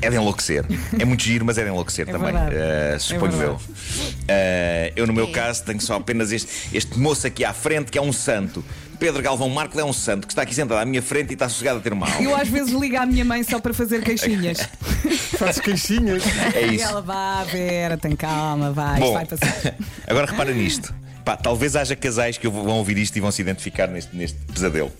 É 0.00 0.10
de 0.10 0.16
enlouquecer. 0.16 0.64
É 0.98 1.04
muito 1.04 1.22
giro, 1.22 1.44
mas 1.44 1.58
é 1.58 1.64
de 1.64 1.70
enlouquecer 1.70 2.08
É 2.08 2.12
também. 2.12 2.34
Uh, 2.34 3.00
suponho 3.00 3.40
É 3.42 3.44
eu. 3.46 3.52
Uh, 3.54 4.92
eu, 4.96 5.06
no 5.06 5.12
meu 5.12 5.26
É. 5.28 5.30
caso, 5.32 5.64
tenho 5.64 5.80
só 5.80 5.94
apenas 5.96 6.32
este, 6.32 6.48
este 6.76 6.98
moço 6.98 7.26
aqui 7.26 7.44
à 7.44 7.52
frente 7.52 7.90
que 7.90 7.98
é 7.98 8.02
um 8.02 8.12
santo. 8.12 8.64
Pedro 8.98 9.22
Galvão 9.22 9.48
Marco 9.50 9.78
é 9.78 9.84
um 9.84 9.92
santo 9.92 10.26
que 10.26 10.32
está 10.32 10.42
aqui 10.42 10.54
sentado 10.54 10.78
à 10.78 10.84
minha 10.84 11.02
frente 11.02 11.30
e 11.30 11.34
está 11.34 11.48
sossegado 11.48 11.78
a 11.78 11.82
ter 11.82 11.94
mal. 11.94 12.08
Eu 12.20 12.34
às 12.34 12.48
vezes 12.48 12.72
ligo 12.72 12.96
à 12.96 13.04
minha 13.04 13.24
mãe 13.24 13.42
só 13.42 13.58
para 13.60 13.74
fazer 13.74 14.02
queixinhas. 14.02 14.58
Faz 15.38 15.60
queixinhas. 15.60 16.22
É 16.54 16.66
E 16.66 16.76
isso. 16.76 16.84
ela 16.84 17.02
vá, 17.02 17.44
Vera, 17.44 17.98
tem 17.98 18.16
calma, 18.16 18.72
vai, 18.72 18.94
isto 18.94 19.00
Bom, 19.06 19.12
vai 19.12 19.26
passar. 19.26 19.74
agora 20.06 20.26
repara 20.30 20.52
nisto. 20.52 20.94
Pá, 21.24 21.36
talvez 21.36 21.76
haja 21.76 21.94
casais 21.96 22.38
que 22.38 22.48
vão 22.48 22.68
ouvir 22.78 22.96
isto 22.96 23.16
e 23.16 23.20
vão 23.20 23.30
se 23.30 23.42
identificar 23.42 23.86
neste, 23.88 24.16
neste 24.16 24.38
pesadelo. 24.52 24.90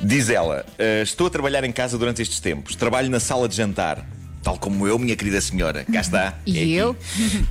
Diz 0.00 0.28
ela: 0.30 0.64
"Ah, 0.78 1.02
Estou 1.02 1.26
a 1.26 1.30
trabalhar 1.30 1.64
em 1.64 1.72
casa 1.72 1.96
durante 1.98 2.20
estes 2.22 2.40
tempos. 2.40 2.74
Trabalho 2.74 3.08
na 3.10 3.20
sala 3.20 3.48
de 3.48 3.56
jantar. 3.56 4.06
Tal 4.42 4.58
como 4.58 4.88
eu, 4.88 4.98
minha 4.98 5.14
querida 5.14 5.40
senhora. 5.40 5.84
Cá 5.84 6.00
está. 6.00 6.38
E 6.44 6.58
É 6.58 6.66
eu? 6.66 6.96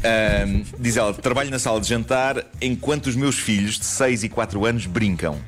Ahm, 0.03 0.63
diz 0.77 0.98
ela: 0.98 1.13
Trabalho 1.13 1.50
na 1.50 1.60
sala 1.60 1.79
de 1.79 1.88
jantar 1.88 2.43
enquanto 2.62 3.08
os 3.08 3.15
meus 3.15 3.38
filhos 3.39 3.79
de 3.79 3.86
6 3.86 4.24
e 4.25 4.29
4 4.29 4.65
anos 4.65 4.86
brincam. 4.86 5.39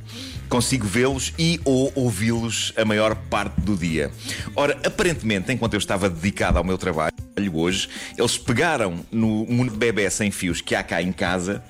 consigo 0.50 0.86
vê-los 0.86 1.33
e 1.39 1.60
ou 1.65 1.91
ouvi-los 1.95 2.74
a 2.77 2.86
maior 2.86 3.15
parte 3.15 3.60
do 3.62 3.75
dia. 3.75 4.12
Ora, 4.55 4.77
aparentemente, 4.86 5.51
enquanto 5.51 5.74
eu 5.74 5.79
estava 5.79 6.07
dedicado 6.07 6.60
ao 6.60 6.63
meu 6.63 6.77
trabalho 6.77 7.12
hoje, 7.53 7.89
eles 8.15 8.38
pegaram 8.38 9.00
no 9.12 9.45
mundo 9.48 9.72
de 9.72 9.77
bebê 9.77 10.07
sem 10.12 10.29
fios 10.29 10.62
que 10.62 10.75
há 10.75 10.83
cá 10.83 11.01
em 11.01 11.12
casa 11.12 11.63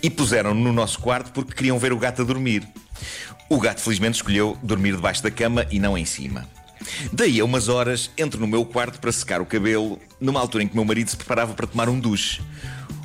e 0.00 0.08
puseram 0.08 0.54
no 0.54 0.72
nosso 0.72 1.00
quarto 1.00 1.32
porque 1.32 1.52
queriam 1.52 1.78
ver 1.80 1.92
o 1.92 1.98
gato 1.98 2.22
a 2.22 2.24
dormir. 2.24 2.62
O 3.48 3.58
gato, 3.58 3.80
felizmente, 3.80 4.16
escolheu 4.16 4.56
dormir 4.62 4.96
debaixo 4.96 5.22
da 5.22 5.30
cama 5.30 5.66
e 5.70 5.78
não 5.78 5.96
em 5.96 6.04
cima. 6.04 6.48
Daí 7.12 7.40
a 7.40 7.44
umas 7.44 7.68
horas 7.68 8.10
entro 8.16 8.40
no 8.40 8.46
meu 8.46 8.64
quarto 8.64 8.98
para 8.98 9.12
secar 9.12 9.40
o 9.40 9.46
cabelo, 9.46 10.00
numa 10.20 10.40
altura 10.40 10.64
em 10.64 10.68
que 10.68 10.74
meu 10.74 10.84
marido 10.84 11.10
se 11.10 11.16
preparava 11.16 11.54
para 11.54 11.66
tomar 11.66 11.88
um 11.88 11.98
duche. 11.98 12.40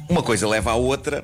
Uma 0.10 0.24
coisa 0.24 0.48
leva 0.48 0.72
à 0.72 0.76
outra. 0.76 1.24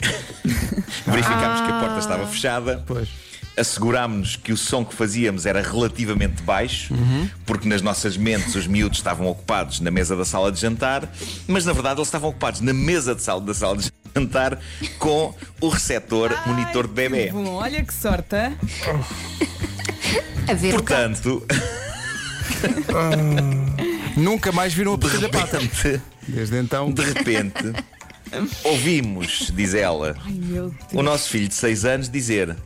Verificámos 1.06 1.60
que 1.62 1.72
a 1.72 1.80
porta 1.80 1.98
estava 1.98 2.26
fechada. 2.26 2.84
Pois. 2.86 3.08
Assegurámos-nos 3.56 4.36
que 4.36 4.52
o 4.52 4.56
som 4.56 4.84
que 4.84 4.94
fazíamos 4.94 5.46
era 5.46 5.62
relativamente 5.62 6.42
baixo, 6.42 6.92
porque 7.46 7.66
nas 7.66 7.80
nossas 7.80 8.14
mentes 8.14 8.54
os 8.54 8.66
miúdos 8.66 8.98
estavam 8.98 9.26
ocupados 9.28 9.80
na 9.80 9.90
mesa 9.90 10.14
da 10.14 10.26
sala 10.26 10.52
de 10.52 10.60
jantar, 10.60 11.10
mas 11.48 11.64
na 11.64 11.72
verdade 11.72 11.98
eles 11.98 12.08
estavam 12.08 12.28
ocupados 12.28 12.60
na 12.60 12.74
mesa 12.74 13.14
de 13.14 13.22
sala, 13.22 13.40
da 13.40 13.54
sala 13.54 13.78
de 13.78 13.84
jantar 13.84 14.05
com 14.98 15.34
o 15.60 15.68
receptor 15.68 16.30
monitor 16.46 16.86
de 16.86 16.94
bebê. 16.94 17.26
Que 17.26 17.32
bom, 17.32 17.54
olha 17.54 17.84
que 17.84 17.92
sorte. 17.94 18.36
A 20.48 20.54
ver 20.54 20.74
o 20.74 20.82
gato. 20.82 21.42
Portanto, 21.42 21.46
Nunca 24.16 24.50
mais 24.52 24.72
viram 24.72 24.94
a 24.94 24.96
de 24.96 25.28
pata. 25.28 25.58
repente, 25.58 26.00
Desde 26.26 26.56
então. 26.58 26.90
de 26.90 27.02
repente, 27.02 27.72
ouvimos, 28.64 29.52
diz 29.54 29.74
ela, 29.74 30.16
Ai 30.24 30.32
meu 30.32 30.70
Deus. 30.70 30.92
o 30.92 31.02
nosso 31.02 31.28
filho 31.28 31.48
de 31.48 31.54
6 31.54 31.84
anos 31.84 32.08
dizer: 32.08 32.56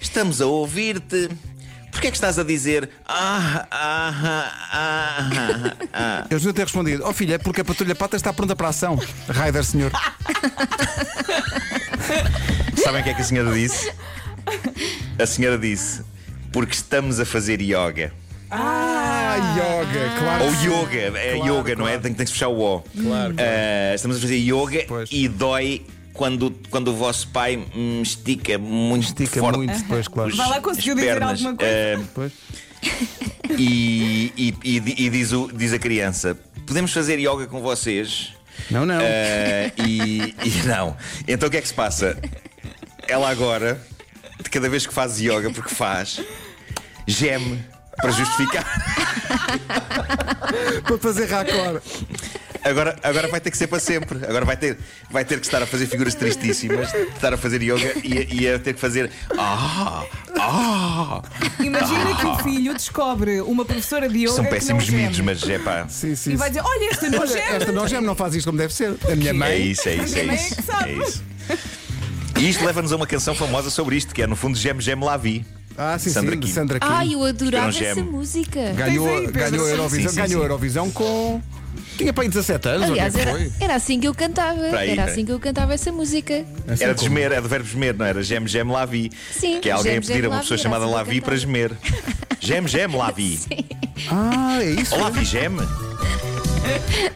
Estamos 0.00 0.40
a 0.40 0.46
ouvir-te. 0.46 1.28
Porquê 1.90 2.06
é 2.06 2.10
que 2.12 2.16
estás 2.16 2.38
a 2.38 2.44
dizer 2.44 2.88
ah, 3.04 3.66
ah, 3.68 4.14
ah, 4.72 5.30
ah, 5.32 5.76
ah? 5.92 6.26
Eu 6.30 6.38
devia 6.38 6.52
ter 6.52 6.62
respondido: 6.62 7.02
Oh 7.04 7.12
filha, 7.12 7.34
é 7.34 7.38
porque 7.38 7.62
a 7.62 7.64
patrulha 7.64 7.94
pata 7.96 8.16
está 8.16 8.32
pronta 8.32 8.54
para 8.54 8.68
a 8.68 8.70
ação. 8.70 8.96
Raider, 9.28 9.64
senhor. 9.64 9.90
Sabem 12.82 13.00
o 13.00 13.04
que 13.04 13.10
é 13.10 13.14
que 13.14 13.20
a 13.20 13.24
senhora 13.24 13.52
disse? 13.52 13.92
A 15.18 15.26
senhora 15.26 15.58
disse: 15.58 16.02
Porque 16.52 16.74
estamos 16.74 17.20
a 17.20 17.24
fazer 17.24 17.60
yoga. 17.60 18.12
Ah, 18.50 19.36
yoga, 19.56 20.18
claro. 20.18 20.44
Ou 20.44 20.52
yoga, 20.54 21.18
é 21.18 21.36
Claro, 21.36 21.54
yoga, 21.58 21.74
não 21.76 21.86
é? 21.86 21.90
claro. 21.92 22.02
Tem, 22.02 22.14
tem 22.14 22.24
que 22.24 22.26
se 22.26 22.32
fechar 22.32 22.48
o 22.48 22.60
O. 22.60 22.80
Claro. 22.80 23.34
Ah, 23.38 23.94
estamos 23.94 24.16
a 24.16 24.20
fazer 24.20 24.36
yoga 24.38 24.84
Pois. 24.88 25.08
e 25.12 25.28
dói 25.28 25.86
quando, 26.12 26.50
quando 26.68 26.88
o 26.88 26.94
vosso 26.96 27.28
pai 27.28 27.64
hum, 27.74 28.00
estica 28.02 28.58
muito 28.58 29.04
Estica 29.04 29.38
forte 29.40 29.56
muito 29.58 29.76
depois, 29.78 30.08
claro. 30.08 30.34
Vai 30.36 30.48
lá, 30.48 30.60
conseguiu 30.60 30.94
as 30.94 30.98
dizer 31.00 31.12
pernas. 31.18 31.30
alguma 31.44 31.56
coisa? 31.56 32.08
Pois. 32.14 32.32
e 33.58 34.32
e, 34.36 34.54
e, 34.64 35.04
e 35.06 35.10
diz, 35.10 35.32
o- 35.32 35.50
diz 35.54 35.72
a 35.72 35.78
criança: 35.78 36.36
Podemos 36.66 36.92
fazer 36.92 37.18
yoga 37.20 37.46
com 37.46 37.60
vocês? 37.60 38.32
Não, 38.70 38.84
não. 38.84 38.98
Ah, 38.98 39.72
e, 39.86 40.34
e 40.44 40.62
não. 40.66 40.96
Então 41.26 41.48
o 41.48 41.50
que 41.50 41.56
é 41.58 41.60
que 41.60 41.68
se 41.68 41.74
passa? 41.74 42.16
Ela 43.08 43.30
agora, 43.30 43.80
de 44.42 44.50
cada 44.50 44.68
vez 44.68 44.86
que 44.86 44.94
faz 44.94 45.18
yoga, 45.20 45.50
porque 45.50 45.74
faz, 45.74 46.20
geme 47.06 47.64
para 47.96 48.10
justificar. 48.10 48.64
Para 50.84 50.98
fazer 50.98 51.26
raccord. 51.26 51.82
Agora, 52.62 52.96
agora 53.02 53.28
vai 53.28 53.40
ter 53.40 53.50
que 53.50 53.56
ser 53.56 53.66
para 53.66 53.80
sempre. 53.80 54.18
Agora 54.26 54.44
vai 54.44 54.56
ter, 54.56 54.76
vai 55.10 55.24
ter 55.24 55.40
que 55.40 55.46
estar 55.46 55.62
a 55.62 55.66
fazer 55.66 55.86
figuras 55.86 56.14
tristíssimas, 56.14 56.92
estar 56.94 57.32
a 57.32 57.36
fazer 57.36 57.62
yoga 57.62 57.92
e, 58.04 58.18
a- 58.18 58.26
e 58.34 58.54
a 58.54 58.58
ter 58.58 58.74
que 58.74 58.80
fazer. 58.80 59.10
Ah! 59.38 60.04
Ah! 60.38 61.22
Imagina 61.58 62.16
que 62.16 62.26
o 62.26 62.36
filho 62.38 62.74
descobre 62.74 63.40
uma 63.40 63.64
professora 63.64 64.08
de 64.08 64.18
yoga 64.24 64.32
São 64.34 64.44
que 64.44 64.50
péssimos 64.50 64.84
não 64.84 64.90
geme. 64.90 65.02
miúdos, 65.02 65.20
mas 65.20 65.48
é 65.48 65.58
pá. 65.58 65.86
Sim, 65.88 66.14
sim. 66.14 66.32
E 66.32 66.36
vai 66.36 66.50
dizer: 66.50 66.62
Olha, 66.64 66.90
esta 66.90 67.08
não 67.10 67.26
geme. 67.26 67.40
esta 67.56 67.72
não 67.72 67.88
geme, 67.88 68.06
não 68.06 68.14
faz 68.14 68.34
isto 68.34 68.46
como 68.46 68.58
deve 68.58 68.74
ser. 68.74 68.94
A 69.10 69.16
minha 69.16 69.30
É 69.30 69.32
mãe. 69.32 69.70
isso, 69.70 69.88
é 69.88 69.94
isso, 69.96 70.16
é 70.16 70.20
Também 70.20 70.36
é 70.36 70.40
isso. 70.40 70.56
que 70.56 70.62
sabe. 70.62 70.90
É 70.90 71.08
isso. 71.08 71.22
E 72.38 72.48
isto 72.48 72.64
leva-nos 72.64 72.92
a 72.92 72.96
uma 72.96 73.06
canção 73.06 73.34
famosa 73.34 73.68
sobre 73.70 73.96
isto, 73.96 74.14
que 74.14 74.22
é 74.22 74.26
no 74.26 74.36
fundo 74.36 74.56
Gem 74.58 74.80
Gem 74.80 74.94
La 74.98 75.16
Vie. 75.16 75.44
Ah, 75.76 75.98
sim, 75.98 76.10
Sandra 76.10 76.32
sim, 76.34 76.40
de. 76.40 76.48
Sandra 76.52 76.78
Kim. 76.80 76.86
Ai, 76.90 77.14
eu 77.14 77.24
adorava 77.24 77.64
não 77.64 77.70
essa 77.70 77.94
gemo. 77.94 78.12
música. 78.12 78.72
Ganhou, 78.72 79.06
Tens 79.06 79.18
aí, 79.18 79.26
Pedro. 79.32 79.50
ganhou 79.50 79.66
a 79.66 79.70
Eurovisão, 79.70 80.02
sim, 80.02 80.08
sim, 80.08 80.16
ganhou 80.16 80.40
a 80.40 80.44
sim. 80.44 80.44
Eurovisão 80.50 80.90
com. 80.90 81.42
Tinha 81.96 82.12
para 82.12 82.22
aí 82.24 82.28
17 82.28 82.68
anos, 82.68 82.90
Aliás, 82.90 83.14
ou 83.14 83.20
é 83.20 83.22
era, 83.22 83.30
foi? 83.32 83.52
era 83.60 83.74
assim 83.74 84.00
que 84.00 84.08
eu 84.08 84.14
cantava. 84.14 84.60
aí, 84.60 84.68
era 84.72 84.84
espera 84.86 85.04
assim 85.04 85.24
que 85.24 85.32
eu 85.32 85.40
cantava 85.40 85.74
essa 85.74 85.92
música. 85.92 86.44
Assim 86.66 86.84
Era 86.84 86.94
de 86.94 87.00
como? 87.00 87.08
gemer, 87.10 87.32
é 87.32 87.40
do 87.40 87.48
verbo 87.48 87.68
gemer, 87.68 87.94
não 87.96 88.06
era? 88.06 88.22
Gem 88.22 88.46
Gem 88.46 88.64
La 88.64 88.86
Vie. 88.86 89.10
Sim, 89.38 89.60
Que 89.60 89.68
é 89.68 89.72
alguém 89.72 89.92
Gem, 89.92 89.98
a 89.98 90.00
pedir 90.00 90.14
Gem, 90.14 90.24
a 90.24 90.28
uma 90.30 90.38
pessoa 90.40 90.58
chamada 90.58 90.84
era 90.84 90.90
assim 90.90 90.94
La 90.98 91.04
que 91.04 91.10
Vie 91.10 91.18
eu 91.18 91.24
para 91.24 91.36
gemer. 91.36 91.72
Gem 92.40 92.66
Gem 92.68 92.86
La 92.96 93.10
Vie. 93.10 93.38
Ah, 94.10 94.58
é 94.62 94.70
isso. 94.70 94.94
Olá, 94.94 95.10
Vi 95.10 95.24
Gem. 95.24 95.50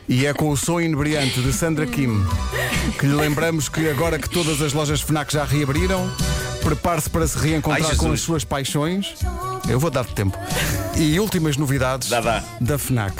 E 0.09 0.27
é 0.27 0.33
com 0.35 0.49
o 0.51 0.57
som 0.57 0.81
inebriante 0.81 1.41
de 1.41 1.53
Sandra 1.53 1.87
Kim 1.87 2.25
que 2.99 3.07
lhe 3.07 3.15
lembramos 3.15 3.69
que 3.69 3.89
agora 3.89 4.19
que 4.19 4.29
todas 4.29 4.61
as 4.61 4.73
lojas 4.73 5.01
FNAC 5.01 5.33
já 5.33 5.45
reabriram, 5.45 6.11
prepare-se 6.63 7.09
para 7.09 7.27
se 7.27 7.39
reencontrar 7.39 7.91
Ai, 7.91 7.97
com 7.97 8.13
as 8.13 8.21
suas 8.21 8.45
paixões. 8.45 9.15
Eu 9.69 9.81
vou 9.81 9.91
dar-te 9.91 10.13
tempo. 10.13 10.39
E 10.97 11.19
últimas 11.19 11.57
novidades 11.57 12.09
Dá, 12.09 12.21
dá. 12.21 12.45
da 12.61 12.79
FNAC. 12.79 13.15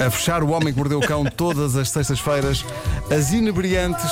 A 0.00 0.10
fechar 0.10 0.42
o 0.42 0.50
Homem 0.50 0.72
que 0.72 0.78
Mordeu 0.78 0.98
o 0.98 1.06
Cão 1.06 1.24
todas 1.24 1.76
as 1.76 1.90
sextas-feiras, 1.90 2.64
as 3.10 3.32
inebriantes 3.32 4.10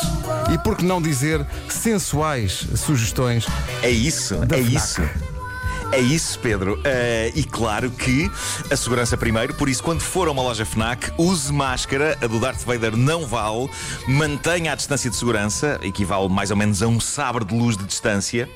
e, 0.52 0.58
por 0.58 0.76
que 0.76 0.84
não 0.84 1.00
dizer, 1.02 1.44
sensuais 1.68 2.66
sugestões 2.76 3.46
É 3.82 3.90
isso, 3.90 4.34
é 4.34 4.46
FNAC. 4.46 4.74
isso. 4.74 5.02
É 5.92 5.98
isso, 5.98 6.38
Pedro. 6.38 6.80
Eh, 6.84 7.32
e 7.34 7.42
claro 7.42 7.90
que 7.90 8.30
a 8.70 8.76
segurança 8.76 9.16
primeiro, 9.16 9.54
por 9.54 9.68
isso, 9.68 9.82
quando 9.82 10.00
for 10.00 10.28
a 10.28 10.30
uma 10.30 10.40
loja 10.40 10.64
Fnac, 10.64 11.10
use 11.18 11.52
máscara. 11.52 12.16
A 12.22 12.26
do 12.28 12.38
Darth 12.38 12.64
Vader 12.64 12.96
não 12.96 13.26
vale. 13.26 13.68
Mantenha 14.06 14.72
a 14.72 14.74
distância 14.76 15.10
de 15.10 15.16
segurança, 15.16 15.80
equivale 15.82 16.28
mais 16.28 16.52
ou 16.52 16.56
menos 16.56 16.80
a 16.80 16.86
um 16.86 17.00
sabre 17.00 17.44
de 17.44 17.54
luz 17.54 17.76
de 17.76 17.84
distância. 17.84 18.48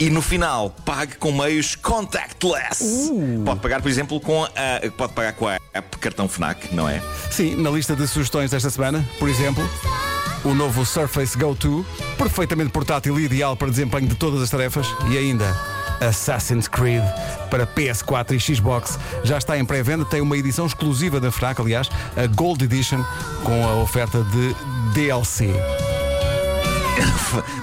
E 0.00 0.10
no 0.10 0.20
final, 0.20 0.70
pague 0.84 1.16
com 1.16 1.30
meios 1.30 1.76
contactless. 1.76 3.12
Pode 3.44 3.60
pagar, 3.60 3.80
por 3.80 3.88
exemplo, 3.88 4.20
com 4.20 4.44
a. 4.44 4.50
Pode 4.96 5.12
pagar 5.12 5.34
com 5.34 5.46
a 5.46 5.58
app 5.72 5.98
cartão 5.98 6.28
Fnac, 6.28 6.74
não 6.74 6.88
é? 6.88 7.00
Sim, 7.30 7.54
na 7.56 7.70
lista 7.70 7.94
de 7.94 8.08
sugestões 8.08 8.50
desta 8.50 8.70
semana, 8.70 9.08
por 9.20 9.28
exemplo, 9.28 9.62
o 10.44 10.52
novo 10.52 10.84
Surface 10.84 11.38
Go 11.38 11.54
2, 11.54 11.86
perfeitamente 12.18 12.70
portátil 12.70 13.18
e 13.20 13.24
ideal 13.24 13.56
para 13.56 13.70
desempenho 13.70 14.08
de 14.08 14.16
todas 14.16 14.42
as 14.42 14.50
tarefas, 14.50 14.86
e 15.08 15.16
ainda 15.16 15.56
Assassin's 16.08 16.68
Creed 16.68 17.02
para 17.50 17.66
PS4 17.66 18.32
e 18.32 18.40
Xbox. 18.40 18.98
Já 19.24 19.38
está 19.38 19.58
em 19.58 19.64
pré-venda, 19.64 20.04
tem 20.04 20.20
uma 20.20 20.36
edição 20.36 20.66
exclusiva 20.66 21.20
da 21.20 21.30
FNAC, 21.30 21.60
aliás, 21.60 21.88
a 22.16 22.26
Gold 22.26 22.64
Edition, 22.64 23.02
com 23.44 23.66
a 23.66 23.76
oferta 23.76 24.22
de 24.24 24.54
DLC. 24.94 25.50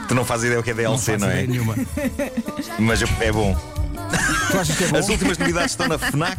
Tu 0.07 0.15
não 0.15 0.25
fazes 0.25 0.45
ideia 0.45 0.59
o 0.59 0.63
que 0.63 0.71
é 0.71 0.73
DLC, 0.73 1.13
faço 1.13 1.25
não, 1.25 1.31
é? 1.31 1.45
nenhuma. 1.45 1.75
Mas 2.79 3.03
é 3.21 3.31
bom. 3.31 3.78
Tu 4.51 4.57
achas 4.57 4.75
que 4.77 4.83
é 4.83 4.87
bom? 4.87 4.97
As 4.97 5.09
últimas 5.09 5.37
novidades 5.37 5.71
estão 5.71 5.87
na 5.87 5.97
FNAC. 5.97 6.37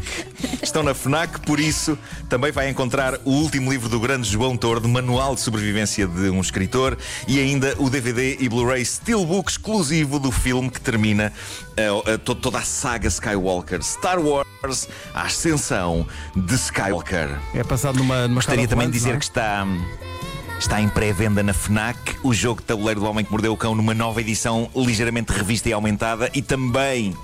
Estão 0.62 0.82
na 0.82 0.94
FNAC, 0.94 1.40
por 1.40 1.60
isso 1.60 1.96
também 2.28 2.50
vai 2.52 2.68
encontrar 2.68 3.14
o 3.24 3.30
último 3.30 3.70
livro 3.70 3.88
do 3.88 4.00
grande 4.00 4.28
João 4.28 4.56
Tordo, 4.56 4.88
Manual 4.88 5.34
de 5.34 5.40
Sobrevivência 5.40 6.06
de 6.06 6.28
um 6.30 6.40
Escritor, 6.40 6.96
e 7.28 7.38
ainda 7.38 7.74
o 7.78 7.88
DVD 7.88 8.36
e 8.40 8.48
Blu-ray 8.48 8.84
Steelbook 8.84 9.50
exclusivo 9.50 10.18
do 10.18 10.30
filme 10.30 10.70
que 10.70 10.80
termina 10.80 11.32
eh, 11.76 11.88
eh, 12.06 12.16
to- 12.18 12.34
toda 12.34 12.58
a 12.58 12.62
saga 12.62 13.08
Skywalker. 13.08 13.82
Star 13.82 14.18
Wars, 14.18 14.88
a 15.14 15.22
ascensão 15.22 16.06
de 16.34 16.54
Skywalker. 16.54 17.28
É 17.54 17.62
passado 17.62 17.96
numa, 17.98 18.22
numa 18.22 18.34
Gostaria 18.36 18.66
também 18.68 18.86
de 18.88 18.92
dizer 18.92 19.14
é? 19.14 19.18
que 19.18 19.24
está. 19.24 19.66
Está 20.60 20.80
em 20.80 20.88
pré-venda 20.88 21.42
na 21.42 21.54
FNAC 21.54 22.16
o 22.22 22.34
jogo 22.34 22.60
de 22.60 22.66
tabuleiro 22.66 23.00
do 23.00 23.06
Homem 23.06 23.24
que 23.24 23.30
Mordeu 23.30 23.52
o 23.52 23.56
Cão 23.56 23.74
numa 23.74 23.94
nova 23.94 24.20
edição 24.20 24.70
ligeiramente 24.76 25.32
revista 25.32 25.70
e 25.70 25.72
aumentada 25.72 26.30
e 26.34 26.42
também 26.42 27.16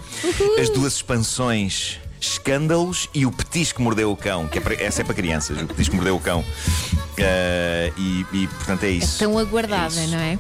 as 0.59 0.71
duas 0.71 0.95
expansões 0.95 1.99
Escândalos 2.19 3.09
e 3.14 3.26
o 3.26 3.31
Petisco 3.31 3.83
Mordeu 3.83 4.11
o 4.11 4.16
Cão, 4.16 4.49
que 4.49 4.57
é 4.59 4.61
para, 4.61 4.75
essa 4.83 5.02
é 5.02 5.05
para 5.05 5.14
crianças, 5.14 5.61
o 5.61 5.66
Petisco 5.66 5.95
Mordeu 5.95 6.16
o 6.16 6.21
Cão. 6.21 6.43
Eh, 7.19 7.93
e, 7.97 8.26
e, 8.33 8.47
portanto 8.49 8.85
é 8.85 8.88
isso. 8.90 9.19
Tão 9.19 9.38
aguardada, 9.38 9.95
É 10.00 10.05
isso. 10.05 10.11
não 10.11 10.19
é? 10.19 10.38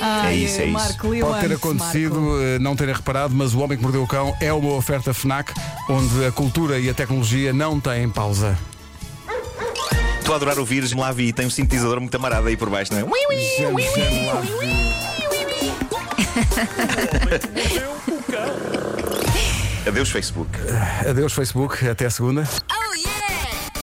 Ai, 0.00 0.32
É 0.32 0.36
isso, 0.36 0.60
é 0.62 0.64
isso. 0.64 0.72
Marco, 0.72 1.14
eu 1.14 1.26
Pode 1.26 1.46
ter 1.46 1.54
acontecido, 1.54 2.14
Marco. 2.20 2.40
eh, 2.42 2.58
não 2.58 2.74
terem 2.74 2.94
reparado, 2.94 3.34
mas 3.34 3.54
o 3.54 3.60
Homem 3.60 3.76
que 3.76 3.82
Mordeu 3.82 4.02
o 4.02 4.06
Cão 4.06 4.34
é 4.40 4.52
uma 4.52 4.72
oferta 4.72 5.12
FNAC 5.12 5.52
onde 5.88 6.24
a 6.24 6.32
cultura 6.32 6.78
e 6.78 6.88
a 6.88 6.94
tecnologia 6.94 7.52
não 7.52 7.78
têm 7.78 8.08
pausa. 8.08 8.58
Estou 10.24 10.32
a 10.32 10.36
adorar 10.36 10.58
ouvir 10.58 10.82
me 10.84 11.00
lá 11.02 11.12
vi, 11.12 11.34
tem 11.34 11.44
um 11.44 11.50
sintetizador 11.50 12.00
muito 12.00 12.14
amarado 12.14 12.48
aí 12.48 12.56
por 12.56 12.70
baixo, 12.70 12.94
não 12.94 13.00
é? 13.00 13.04
Ui, 13.04 13.10
ui. 13.28 13.36
Gem, 13.36 13.78
gem, 13.94 14.24
lá. 14.24 14.42
Adeus, 19.86 20.10
Facebook. 20.10 20.58
Adeus, 21.06 21.34
Facebook. 21.34 21.86
Até 21.86 22.08
segunda. 22.08 22.48